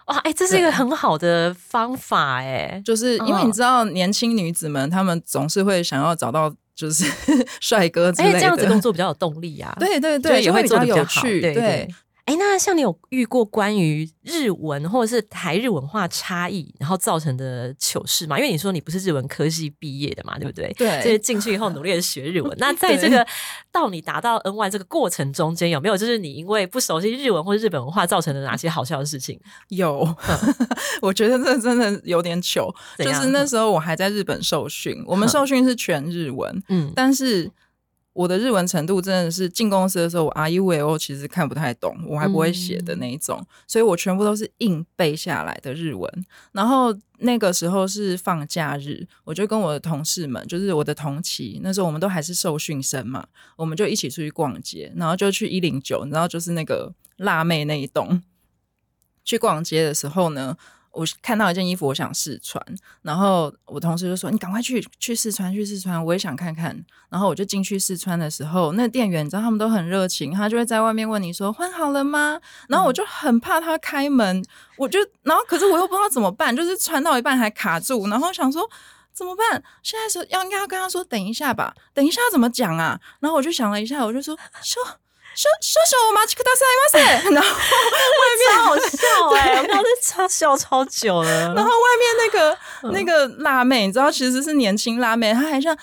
[0.09, 7.05] 哇，哎，这是一个很好的方法，哎，就是因为你知道，年轻女子们她们总是会想要找到就是
[7.61, 9.75] 帅哥之类的，这样子工作比较有动力啊。
[9.79, 11.89] 对对对，也会比较有趣，对。
[12.29, 18.37] 哎，那像你有遇过关于日文或者是台日文化差异，然后造成的糗事吗？
[18.37, 20.71] 因为你说你不是日文科系毕业的嘛，对不对？
[20.75, 22.55] 对，就是进去以后努力的学日文。
[22.61, 23.27] 那在这个
[23.73, 29.41] 到你达到 N Y 这个过程中间，有没有就是你因为不熟悉日文或者日本文化造成的哪些好笑的事情？
[29.71, 30.15] 有，
[31.01, 32.71] 我觉得这真的有点糗。
[32.99, 37.51] 就是那时候我还在日本受训，我们受训是全日文，嗯，但是。
[38.19, 46.27] 我的日文程度真的是进公司的时候，我 R U L 其实看不太懂，我还不会写的那一种，所以我全部都是硬背下来的日文。
[46.51, 58.21] 然后那个时候是放假日，我就跟我的同事们，就是我的同期，那时候我们都还是受训生嘛，我们就一起出去逛街，然后就去一零九，然后就是那个辣妹那一栋，
[59.25, 60.57] 去逛街的时候呢。
[60.91, 62.63] 我看到一件衣服，我想试穿，
[63.03, 74.45] 然后我同事就说：“你赶快去去试穿，去试穿，我也想看看。”然后我就进去试穿的时候，那店员你知道他们都很热情，他就会在外面问你说：“换好了吗？”然后我就很怕他开门，
[74.77, 78.69] 我就然后可是我又不知道怎么办，就是穿到一半还卡住，然后想说
[79.13, 79.63] 怎么办？
[79.83, 83.01] 现在是要应该要跟他说等一下吧，等一下怎么讲啊？
[83.21, 84.83] 然后我就想了一下，我就说说。
[85.39, 87.31] 说说说我马吉克大赛吗？
[87.31, 91.55] 然后外面好笑 哎，我刚才超笑超久了。
[91.55, 92.59] 然后外面那个
[92.93, 95.77] 那个辣妹，你知道其实是年轻辣妹，她还像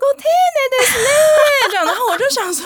[0.00, 1.08] 我听你的呢，
[1.72, 1.84] 讲。
[1.84, 2.64] 然后我就想说，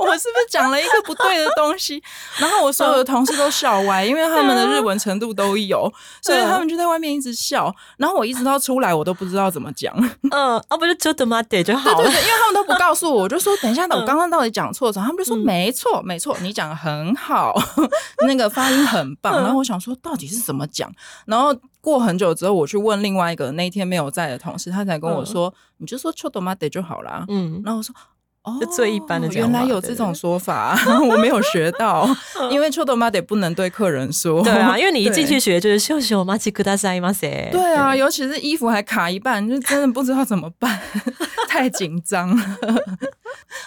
[0.00, 2.02] 我是不是讲了一个不对的东西？
[2.38, 5.92] 然后我所有的同事都笑歪，因为他们的日文程度都有，
[6.22, 7.74] 所以他们就在外面一直笑。
[7.96, 9.92] 然后我一直到出来，我都不知道怎么讲。
[10.30, 11.42] 嗯，哦，不就就的吗？
[11.42, 11.96] 对就好了。
[11.96, 15.06] 对对对，因为他们都不告诉我，我就说 等一下，我刚刚到底讲错什么？
[15.06, 17.54] 他们就说没错，没错，你讲的很好，
[18.26, 19.34] 那个发音很棒。
[19.34, 20.90] 然后我想说到底是怎么讲？
[21.26, 27.24] 然后过很久之后，我去问另外一个那天没有在的同事，他才跟我说，你就说 “chodo mate” 就好啦。
[27.28, 27.94] 嗯，然后我说。
[28.58, 30.74] 就最一般的，原来有这种说法，
[31.06, 32.08] 我没有学到。
[32.50, 40.80] 因为秋豆妈得不能对客人说，对啊，因为你一进去学就是秀秀马吉克达塞马塞，对啊，尤其是衣服还卡一半，就真的不知道怎么办，
[41.46, 42.42] 太紧张了。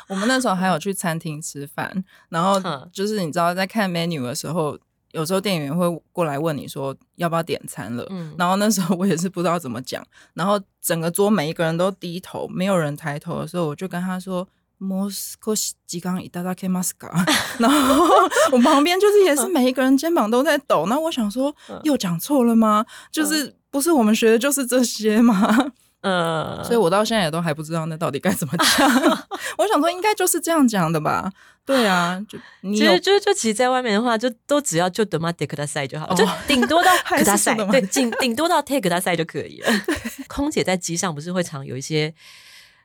[0.07, 2.59] 我们那时候还有去餐厅吃饭，然后
[2.91, 4.75] 就是你知道在看 menu 的时候，
[5.11, 14.47] 有时候店员会过来问你说要不要点餐了，嗯，然后那时候我也是不知道怎么讲，然后整个桌每一个人都低头，没有人抬头的时候，我就跟他说。
[14.83, 17.23] 莫斯科西吉冈伊达达克马斯卡，
[17.59, 18.03] 然后
[18.51, 22.83] 我旁边就是也是每一个人肩膀都在抖，那我想说又讲错了吗？
[23.11, 25.71] 就是不是我们学的就是这些吗？
[26.01, 28.89] 嗯，所以我到现在也都还不知道那到底该怎么讲。
[29.57, 31.31] 我想说应该就是这样讲的吧？
[31.65, 32.37] 对啊，就
[32.73, 39.71] 其实就就其实在外面的话，就都只要就德玛迪克达赛就好，就顶多到克大赛，对，顶顶多到 take 达赛就可以了。
[40.27, 42.13] 空姐在机上不是会常有一些。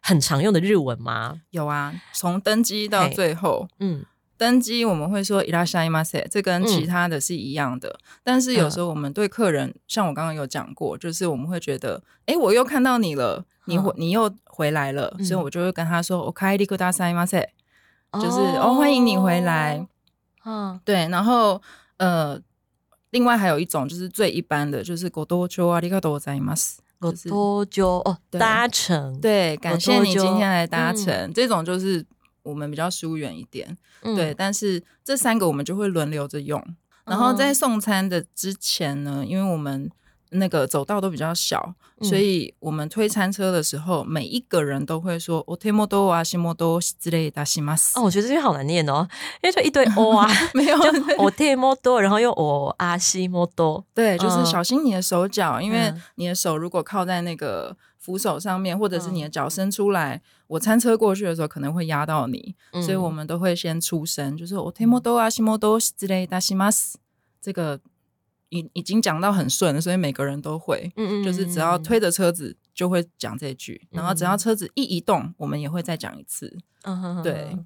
[0.02, 1.34] 很常用的日文吗？
[1.50, 4.04] 有啊，从登机到最后，嗯，
[4.37, 7.99] 登机我们会说伊拉夏伊马塞，这跟其他的是一样的。
[8.23, 17.47] 但是有时候我们对客人，像我刚刚有讲过，就是我们会觉得，哎，我又看到你了，你回你又回来了，所以我就会跟他说，我开利库达塞马塞，
[18.13, 19.87] 就是哦，欢迎你回来。
[20.43, 21.61] 嗯，对，然后
[21.97, 22.41] 呃，
[23.11, 26.79] 另外还有一种就是最一般的就是ご多久ありがとうございます。
[26.99, 28.17] 多久哦？
[28.31, 31.31] 搭乘对，感谢你今天来搭乘。
[31.33, 32.05] 这种就是
[32.46, 34.32] 我们比较疏远一点，对。
[34.32, 36.62] 但是这三个我们就会轮流着用。
[37.04, 39.90] 然后在送餐的之前呢，因为我们。
[40.30, 47.98] 那个走道都比较小，所以我们推餐车的时候，每一个人都会说 “o t e m o d o 啊西 d o 之类的西马斯”。
[48.00, 49.06] 哦，我觉得这句好难念哦，
[49.42, 50.76] 因为就一堆 哦啊，没有
[51.18, 64.84] “o t e m o d o 然后又 “o 啊西 d o 对，就是小心你的手脚，因为你的手如果靠在那个扶手上面，或者是你的脚伸出来，我餐车过去的时候可能会压到你，所以我们都会先出声，就是 “o t
[64.84, 66.98] e m o d o 啊西 d o 之类的西马斯”
[67.40, 67.80] 这个。
[68.48, 77.58] 已已经讲到很顺，所以每个人都会，嗯嗯，就是只要推着车子就会讲这句，然后只要车子一移动，我们也会再讲一次，嗯哼，对，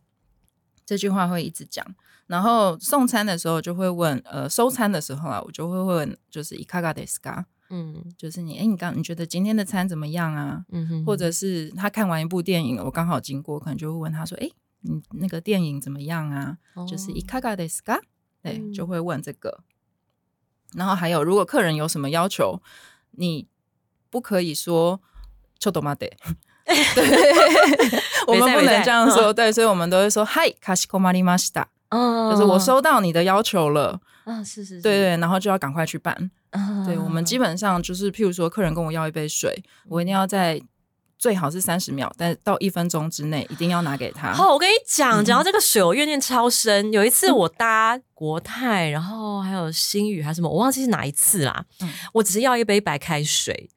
[0.86, 1.84] 这句话会一直讲。
[2.26, 10.64] 然后送餐的时候就会问，呃，收餐的时候啊，我就会问，就是伊卡嘎德斯卡，嗯，就是你，哎，你刚你觉得今天的餐怎么样啊？
[10.70, 14.48] 嗯哼，或者是他看完一部电影，我刚好经过，可能就会问他说，哎，
[14.82, 16.56] 你那个电影怎么样啊？
[16.88, 18.00] 就是伊卡嘎德斯卡，
[18.40, 19.64] 对，就会问这个。
[20.74, 22.60] 然后还有，如果客人有什么要求，
[23.12, 23.46] 你
[24.10, 25.00] 不可以说
[25.58, 26.10] “臭豆妈得”，
[26.66, 29.32] 对， 我们不能这样说。
[29.32, 31.68] 对，所以我们都会说“嗨，卡西科玛里马西达”，
[32.30, 34.00] 就是我收到你的要求了。
[34.24, 36.30] 啊，是是，对对，然后就要赶快去办。
[36.86, 40.60] 对，我们基本上就是，譬如说，客人跟我要一杯水，我一定要在。
[41.20, 44.32] 最好是三十秒，但到一分钟之内一定要拿给他。
[44.32, 46.90] 好，我跟你讲，讲到这个水，我怨念超深。
[46.90, 51.62] 有一次我搭国泰，然后还有新宇还是什么，我忘记是哪一次啦。
[51.82, 53.68] 嗯，我只是要一杯白开水，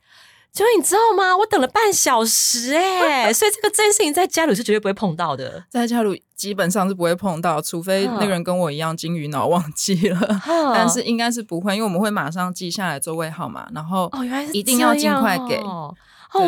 [0.53, 1.35] 结果你知道吗？
[1.35, 10.39] 我等了半小时哎， 所以这个这件事情在家里是绝对不会碰到的，在家里基本上是不会碰到，除非那个人跟我一样金鱼脑忘记了，
[10.73, 15.57] 但是应该是不会，因为我们会马上记下来座位号码，然后哦，原来是一定要尽快给。
[15.57, 15.93] 哦，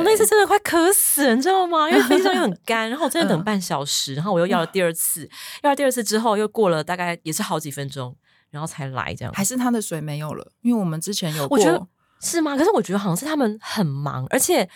[0.04, 1.90] 那次真的快渴死了，你知道吗？
[1.90, 5.30] 因为飞机上又很干， 然后我真的等半小时，然后我又要了第二次，
[5.64, 8.16] 要了第二次之后又过了大概也是好几分钟，
[8.50, 9.34] 然后才来这样。
[9.34, 10.52] 还是他的水没有了？
[10.62, 11.86] 因为我们之前有，我觉得
[12.22, 12.58] 是吗？
[12.58, 14.68] 可是我觉得好像是他们很忙，而且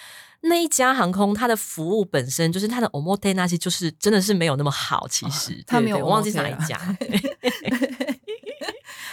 [0.42, 5.08] 那一家航空它的服务本身就是它的 omote 那些就是真的是没有那么好。
[5.10, 6.80] 其实他没有，我忘记哪一家。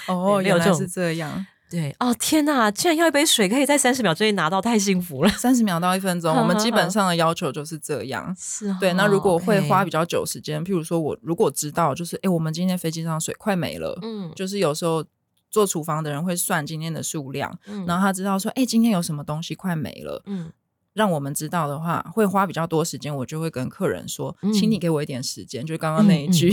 [0.09, 1.47] 哦， 原来是这样。
[1.69, 2.71] 对哦，天哪！
[2.71, 5.31] 竟然要一杯水可以在三十秒之内拿到，太幸福了！
[5.31, 8.35] 三十秒到一分钟，我们基本上的要求就是这样。
[8.39, 8.93] 是，对。
[8.93, 15.05] 那如果会花比较久时间，譬如说我如果知道，就是哎，我们今天飞机上水快没了，嗯，就是有时候
[15.51, 20.53] 做厨房的人会算今天的数量，然后他知道说，哎，今天有什么东西快没了，嗯。
[20.97, 26.51] 让我们知道的话，会花比较多时间，我就会跟客人说，请你给我一点时间，就刚刚那一句，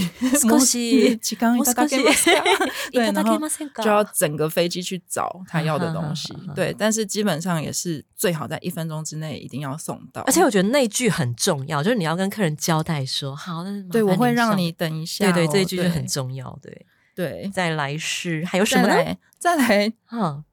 [0.50, 1.88] 恭喜， 刚刚大概
[2.92, 3.40] 对，然后
[3.82, 16.86] 就要整个飞机去找他要的东西，对，但是基本上也是最好在一分钟之内一定要送到，而且我觉得那句很重要，就是你要跟客人交代说，好，那对我会让你等一下，对对，这一句就很重要，对。
[17.16, 19.16] 对，再来是还有什么呢？
[19.38, 20.44] 再来，哈。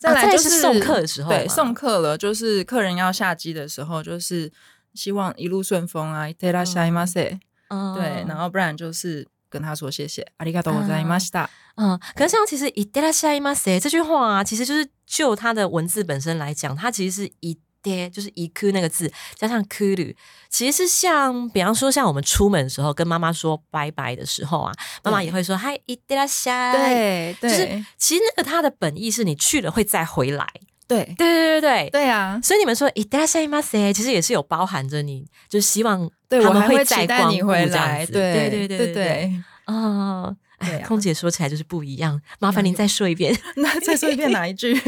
[0.00, 4.50] 再来就是送客的时候，对，送客了，就是客人要下机的时候，就是
[4.94, 7.38] 希望一路顺风啊，いってらっしゃいませ。
[7.68, 11.48] 对，然后不然就是跟他说谢谢，ありがとうございました。
[11.76, 17.58] 嗯，可是像其实いってらっしゃいませ这句话啊，其实就是就它的文字本身来讲，它其实是一。
[17.85, 20.15] 爹就是一哭那个字加上哭噜，
[20.49, 24.73] 其实是像，比方说像我们出门的时候跟妈妈说拜拜的时候啊，
[25.03, 30.47] 妈妈也会说嗨一爹拉下，对，就是其实那个它的本意是你去了会再回来，
[30.87, 31.89] 对，对对对对。
[31.91, 40.35] 对啊，所以你们说一爹拉下伊玛塞，其实也是有包含着你，就是希望对他们会再光顾这样子，对对对对对，啊。
[40.65, 42.19] 哎，空姐说起来就是不一样。
[42.39, 44.75] 麻烦您再说一遍， 那再说一遍哪一句？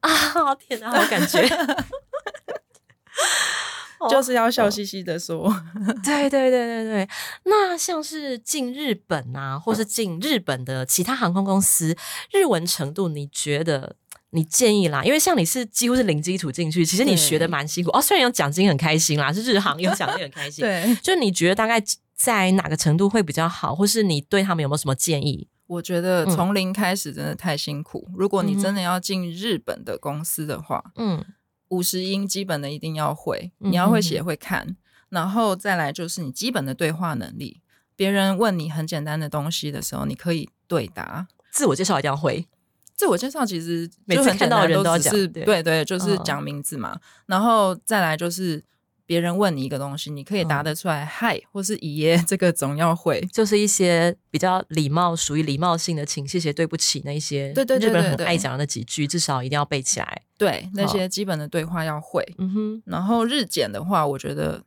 [0.00, 0.54] 啊！
[0.56, 1.42] 天哪，好感觉，
[4.10, 5.48] 就是要笑嘻嘻的说。
[6.02, 7.08] 对对对对对。
[7.44, 11.96] 那像是进日本啊，或是进日本的其他航空公司，
[12.32, 13.96] 日文程度，你觉得
[14.30, 15.04] 你建议啦？
[15.04, 18.02] 因为像你是几乎是零基础进去，其实你学的蛮辛苦哦。
[18.02, 20.64] 虽然有奖金很开心啦，是日航有奖金很开心。
[20.64, 21.82] 对，就你觉得大概？
[22.22, 25.48] 在哪个程度会比较好，或是你对他们有没有什么建议？
[25.66, 28.08] 我觉得从零开始真的太辛苦。
[28.14, 31.24] 如果你真的要进日本的公司的话，嗯，
[31.70, 34.76] 五十音基本的一定要会，你要会写会看，
[35.08, 37.60] 然后再来就是你基本的对话能力。
[37.96, 41.26] 别人问你很简单的东西的时候，你可以对答。
[41.50, 42.46] 自我介绍一定要会。
[42.94, 47.00] 自我介绍其实每次看到人都讲，对对，就是讲名字嘛。
[47.26, 48.64] 然后再来就是。
[49.12, 60.22] 别人问你一个东西，你可以答得出来，嗨，或是姨爷，这个总要会，就是一些比较礼貌、属于礼貌性的，请、谢谢、对不起那一些，对对对，日本人很爱讲的那几句，至少一定要背起来。
[60.38, 62.26] 对，那些基本的对话要会。
[62.38, 62.82] 嗯哼。
[62.86, 64.64] 然后日检的话，我觉得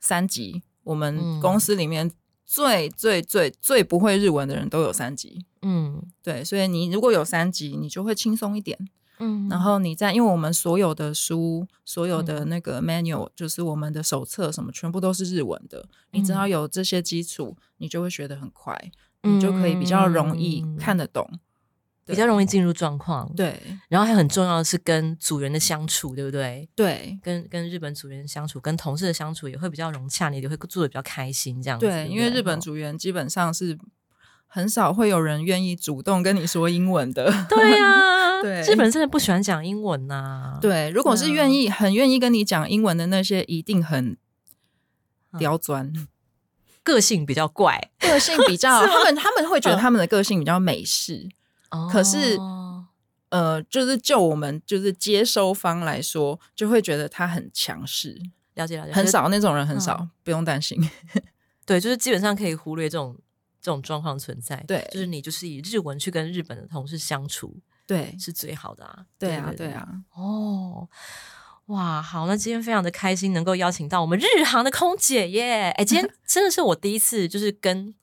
[0.00, 2.10] 三级，我们公司里面
[2.46, 5.44] 最最最最不会日文的人都有三级。
[5.60, 8.78] 嗯，对，所以你如果有三级，你就会轻松一点。
[9.18, 15.86] 嗯，然后你在，因为我们所有的书，所有的那个 manual，就是我们的手册什么，全部都是日文的。
[16.10, 18.76] 你只要有这些基础，你就会学得很快，
[19.22, 21.28] 你就可以比较容易看得懂，
[22.04, 23.32] 比较容易进入状况。
[23.36, 26.68] 对，然后还很重要的是跟组员的相处，对不对？
[26.74, 31.78] 对，跟跟日本组员相处，跟同事的相处也会比较融洽，你也会做的比较开心，这样。
[31.78, 33.78] 对，因为日本组员基本上是
[34.46, 37.30] 很少会有人愿意主动跟你说英文的。
[37.48, 38.21] 对呀。
[38.42, 40.58] 对，日本人真的不喜欢讲英文呐。
[40.60, 44.16] 对，如果是愿意、很愿意跟你讲英文的那些，一定很
[45.38, 45.92] 刁钻，
[46.82, 51.28] 个性比较怪，个性比较 他们他们会觉得他们的个性比较美式。
[51.70, 52.36] 哦可是，
[53.30, 58.20] 呃，就是就我们就是接收方来说，就会觉得他很强势。
[58.54, 60.78] 了解了解，很少那种人很少，不用担心。
[61.64, 63.16] 对，就是基本上可以忽略这种
[63.60, 64.62] 这种状况存在。
[64.68, 67.56] 对，就是你就是以日文去跟日本的同事相处。
[67.86, 69.04] 对，是最好的啊！
[69.18, 70.88] 对啊，对啊，哦，
[71.66, 75.70] 哇，好，那今天非常的开心，能够邀请到我们日航的空姐耶！
[75.72, 77.94] 哎，今天 真的是我第一次，就是跟。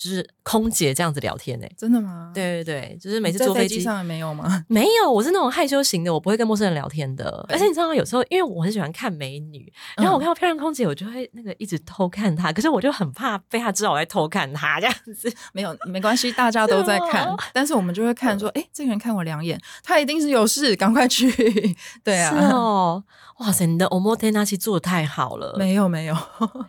[0.00, 1.66] 就是空姐这样子聊天呢？
[1.76, 2.32] 真的吗？
[2.34, 4.64] 对对对，就是每次坐飞机上没有吗？
[4.66, 7.44] 没有，我是那种害羞型的，我不会跟陌生人聊天的。
[7.50, 12.50] 而且你知道，有时候因为我很喜欢看美女，然后我看到漂亮空姐，我就会那个一直偷看她。
[12.50, 15.30] 可是我就很怕被她知道我在偷看她这样子。
[15.52, 21.30] 没有，没关系，大家都在看，但是我们就会看说，哎，这个人看我两眼，他一定是有事，赶快去。
[22.02, 23.04] 对啊，是哦，
[23.40, 25.54] 哇塞，你的 omote 那期做的太好了。
[25.58, 26.14] 没有没有，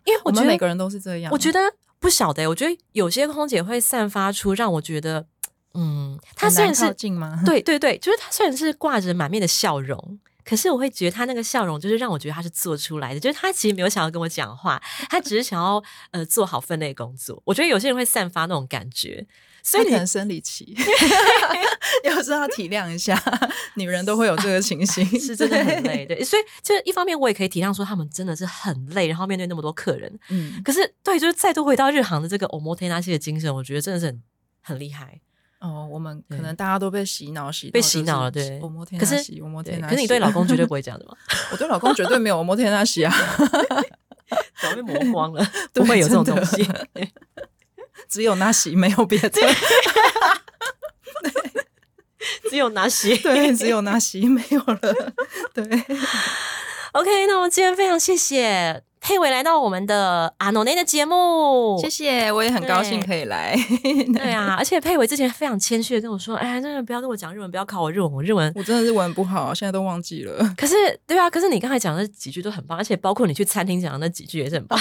[0.04, 1.32] 因为我觉得每个人都是这样。
[1.32, 1.60] 我觉得。
[2.02, 5.28] 不晓得，我觉得有些空姐会散发出让我觉得，
[5.76, 6.94] 嗯，她虽然是？
[7.46, 14.82] 对对对，就是她虽然是挂着满面的笑容，可是我会觉得她那个笑容就是让我觉得她是做出来的，就是她其实没有想要跟我讲话，
[15.12, 17.40] 她只是想要呃做好分内工作。
[17.46, 19.28] 我觉得有些人会散发那种感觉。
[19.64, 20.76] 所以可能生理期，
[22.04, 23.22] 有时候要体谅一下，
[23.76, 26.06] 女人都会有这个情形， 是真的很累。
[26.10, 30.12] 对，所以就一方面我也可以体谅说他们真的是很累，然后面对那么多客人。
[30.30, 34.22] 嗯，可是对，就是再度回到日航的这个 omotenashi 的精神，我觉得真的是很
[34.62, 35.20] 很厉害。
[35.60, 38.60] 哦，我们可能大家都被洗脑洗被洗脑了，对。
[38.98, 41.14] 可是可是你对老公绝对不会这样的吗？
[41.52, 43.14] 我对老公绝对没有 omotenashi 啊，
[44.60, 46.68] 早被磨光了，不会有这种东西。
[48.12, 49.30] 只有拿洗，没有别的。
[52.50, 54.78] 只有拿洗， 对，只有拿洗，没有了。
[55.54, 55.64] 对
[56.92, 58.84] ，OK，那我们今天非常谢谢。
[59.00, 63.58] 佩伟来到我们的阿诺内的节目，谢谢，我也很高兴可以来。
[64.14, 70.76] 对 啊，而且佩伟之前非常谦虚的跟我说：“哎，真的不要跟我讲日文，不要考我日文，我日文我真的日文不好，现在都忘记了。”可是，
[71.08, 74.80] 对啊，可是你刚才讲的几句都很棒，而且包括你去餐厅讲的那几句也是很棒。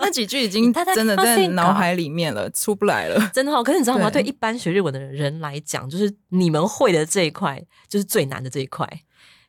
[0.00, 3.62] 那几句已经真的在脑海里面了，出不来了，真的好。
[3.62, 4.10] 可是你知道吗？
[4.10, 8.88] 对一般学日文的人来讲，就是你们会的这一块，就是最难的这一块。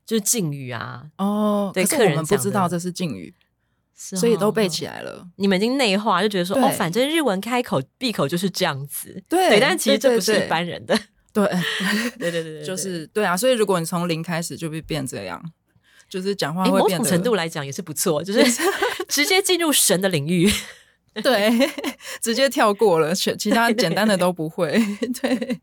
[0.04, 1.04] 就是敬语啊。
[1.20, 3.34] 哦，对，客人不知道这是敬语，
[3.96, 5.26] 所以都背起来了。
[5.38, 9.24] 你们已经内化，就觉得说哦，反正日文开口闭口就是这样子。
[9.30, 10.98] 对，但其实这不是一般人的。
[11.32, 11.48] 对，
[12.20, 13.38] 对对对对，就是对啊。
[13.38, 15.42] 所以如果你从零开始就会变这样，
[16.12, 18.44] 就是讲话会某种程度来讲也是不错，就是
[19.08, 20.52] 直接进入神的领域。
[21.24, 21.50] 对，
[22.22, 24.78] 直接跳过了，其其他简单的都不会。
[25.22, 25.60] 对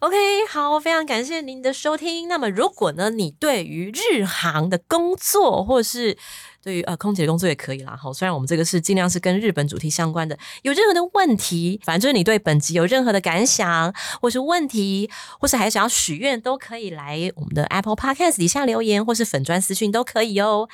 [0.00, 2.28] ，OK，好，非常感谢您的收听。
[2.28, 6.16] 那么，如果呢，你对于日航的工作，或是
[6.62, 7.96] 对于呃空姐的工作也可以啦。
[7.96, 20.68] 好，虽然我们这个是尽量是跟日本主题相关的，有任何的问题，反正你对本集有任何的感想，或是问题，或是还想要许愿，都可以来我们的 Apple Podcast 底下留言，或是粉砖私讯都可以哦。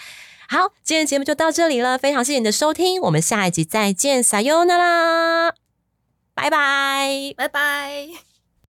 [0.48, 5.54] 好，今天的节目就到这里了，非常谢谢你的收听，我们下一集再见，撒 n 那啦，
[6.34, 8.29] 拜拜，拜拜。